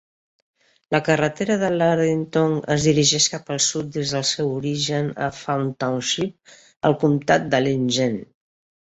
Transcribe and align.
La 0.95 0.99
carretera 1.09 1.57
de 1.63 1.69
Lardintown 1.81 2.55
es 2.77 2.87
dirigeix 2.89 3.29
cap 3.35 3.53
el 3.57 3.63
sud 3.67 3.93
des 3.99 4.17
del 4.17 4.27
seu 4.33 4.51
origen 4.57 5.15
a 5.29 5.31
Fawn 5.43 5.73
Township, 5.87 6.59
al 6.93 7.01
comtat 7.09 7.51
d'Allegheny. 7.55 8.23